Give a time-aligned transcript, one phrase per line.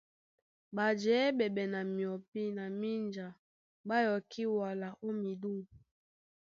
[0.75, 3.25] Ɓajɛɛ́ ɓɛɓɛ na myɔpí na mínja
[3.87, 5.53] ɓá yɔkí wala ó midû.